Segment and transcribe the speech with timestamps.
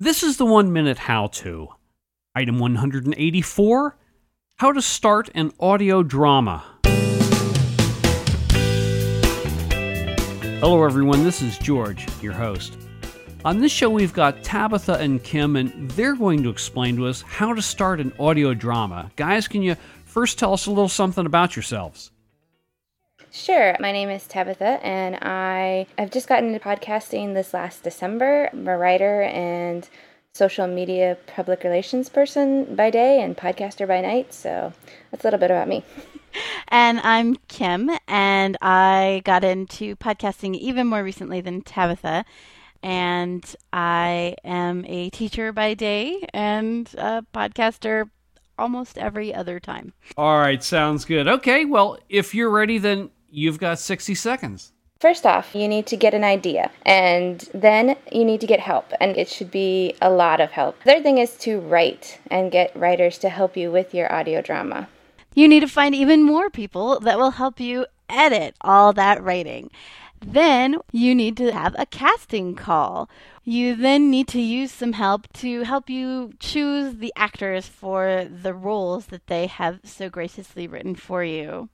[0.00, 1.70] This is the one minute how to.
[2.32, 3.96] Item 184
[4.58, 6.64] How to start an audio drama.
[10.60, 11.24] Hello, everyone.
[11.24, 12.78] This is George, your host.
[13.44, 17.22] On this show, we've got Tabitha and Kim, and they're going to explain to us
[17.22, 19.10] how to start an audio drama.
[19.16, 19.74] Guys, can you
[20.04, 22.12] first tell us a little something about yourselves?
[23.48, 23.74] Sure.
[23.80, 28.50] My name is Tabitha, and I have just gotten into podcasting this last December.
[28.52, 29.88] I'm a writer and
[30.34, 34.34] social media public relations person by day and podcaster by night.
[34.34, 34.74] So
[35.10, 35.82] that's a little bit about me.
[36.68, 42.26] And I'm Kim, and I got into podcasting even more recently than Tabitha.
[42.82, 48.10] And I am a teacher by day and a podcaster
[48.58, 49.94] almost every other time.
[50.18, 51.26] All right, sounds good.
[51.26, 54.72] Okay, well, if you're ready, then you've got 60 seconds.
[55.00, 58.92] First off, you need to get an idea, and then you need to get help,
[59.00, 60.82] and it should be a lot of help.
[60.82, 64.88] Third thing is to write and get writers to help you with your audio drama.
[65.34, 69.70] You need to find even more people that will help you edit all that writing.
[70.20, 73.08] Then you need to have a casting call.
[73.44, 78.52] You then need to use some help to help you choose the actors for the
[78.52, 81.68] roles that they have so graciously written for you.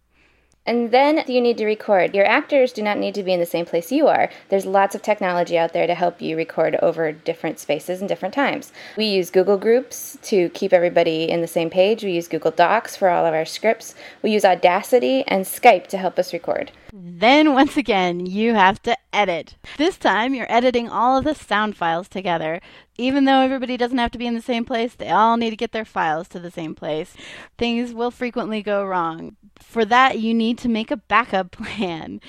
[0.67, 2.15] And then you need to record.
[2.15, 4.31] Your actors do not need to be in the same place you are.
[4.49, 8.35] There's lots of technology out there to help you record over different spaces and different
[8.35, 8.73] times.
[8.97, 12.03] We use Google Groups to keep everybody in the same page.
[12.03, 13.95] We use Google Docs for all of our scripts.
[14.23, 16.73] We use Audacity and Skype to help us record.
[16.95, 19.57] Then, once again, you have to edit.
[19.79, 22.61] This time, you're editing all of the sound files together.
[22.99, 25.57] Even though everybody doesn't have to be in the same place, they all need to
[25.57, 27.15] get their files to the same place.
[27.59, 29.37] Things will frequently go wrong.
[29.59, 32.21] For that, you need to make a backup plan.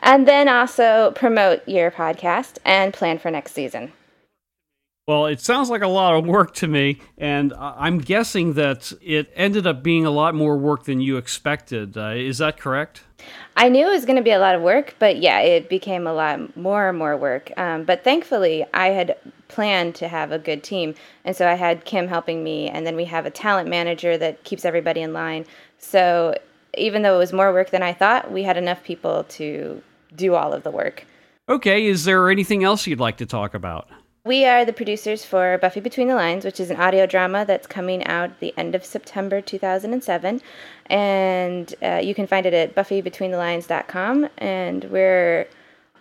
[0.00, 3.92] And then also promote your podcast and plan for next season.
[5.08, 9.32] Well, it sounds like a lot of work to me, and I'm guessing that it
[9.34, 11.96] ended up being a lot more work than you expected.
[11.96, 13.04] Uh, is that correct?
[13.56, 16.06] I knew it was going to be a lot of work, but yeah, it became
[16.06, 17.50] a lot more and more work.
[17.56, 19.16] Um, but thankfully, I had
[19.48, 22.94] planned to have a good team, and so I had Kim helping me, and then
[22.94, 25.46] we have a talent manager that keeps everybody in line.
[25.78, 26.36] So
[26.76, 29.82] even though it was more work than I thought, we had enough people to
[30.14, 31.06] do all of the work.
[31.48, 33.88] Okay, is there anything else you'd like to talk about?
[34.28, 37.66] We are the producers for Buffy Between the Lines, which is an audio drama that's
[37.66, 40.42] coming out the end of September 2007.
[40.90, 44.28] And uh, you can find it at buffybetweenthelines.com.
[44.36, 45.48] And we're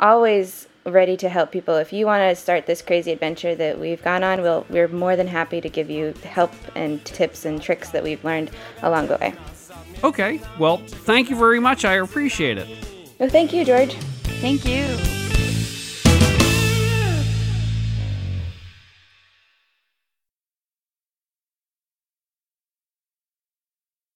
[0.01, 1.77] always ready to help people.
[1.77, 5.15] If you want to start this crazy adventure that we've gone on, we'll, we're more
[5.15, 8.51] than happy to give you help and tips and tricks that we've learned
[8.81, 9.35] along the way.
[10.03, 11.85] Okay, well, thank you very much.
[11.85, 12.67] I appreciate it.
[13.19, 13.93] Well, thank you, George.
[14.41, 15.16] Thank you.